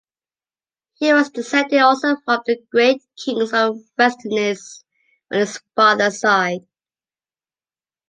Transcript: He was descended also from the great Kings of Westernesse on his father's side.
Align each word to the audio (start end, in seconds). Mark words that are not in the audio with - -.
He 0.95 1.13
was 1.13 1.29
descended 1.29 1.79
also 1.81 2.15
from 2.25 2.41
the 2.47 2.57
great 2.71 3.03
Kings 3.23 3.53
of 3.53 3.77
Westernesse 3.99 4.83
on 5.31 5.41
his 5.41 5.59
father's 5.75 6.19
side. 6.21 6.61